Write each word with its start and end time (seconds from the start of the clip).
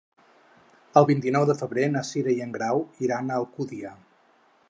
El 1.01 1.05
vint-i-nou 1.09 1.45
de 1.49 1.55
febrer 1.59 1.85
na 1.97 2.03
Cira 2.09 2.35
i 2.39 2.43
en 2.47 2.57
Grau 2.57 2.83
iran 3.09 3.29
a 3.35 3.39
Alcúdia. 3.43 3.93